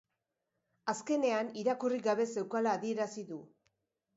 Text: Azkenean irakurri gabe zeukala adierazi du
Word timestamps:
Azkenean 0.93 1.51
irakurri 1.65 2.01
gabe 2.09 2.27
zeukala 2.37 2.75
adierazi 2.81 3.29
du 3.33 3.39